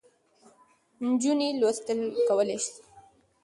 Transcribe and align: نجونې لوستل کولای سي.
نجونې 1.07 1.49
لوستل 1.61 1.99
کولای 2.27 2.59
سي. 2.65 2.73